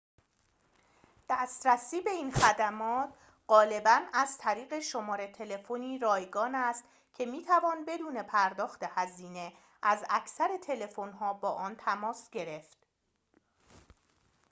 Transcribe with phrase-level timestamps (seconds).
[1.29, 3.13] دسترسی به این خدمات
[3.47, 11.33] غالباً از طریق شماره تلفنی رایگان است که می‌توان بدون پرداخت هزینه از اکثر تلفن‌ها
[11.33, 12.77] با آن تماس گرفت